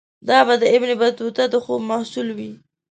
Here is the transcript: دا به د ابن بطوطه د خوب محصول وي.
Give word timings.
دا 0.27 0.39
به 0.47 0.53
د 0.61 0.63
ابن 0.75 0.89
بطوطه 1.01 1.43
د 1.49 1.55
خوب 1.63 1.81
محصول 1.91 2.27
وي. 2.37 2.51